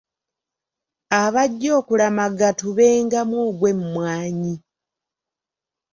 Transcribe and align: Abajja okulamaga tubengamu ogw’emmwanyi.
Abajja 1.23 1.69
okulamaga 1.79 2.47
tubengamu 2.59 3.35
ogw’emmwanyi. 3.47 4.55